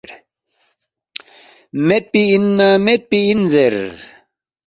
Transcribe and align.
میدپی 1.87 2.23
اِن 2.31 2.43
نہ 2.57 2.67
میدپی 2.85 3.19
اِن 3.29 3.39
زیر 3.51 3.75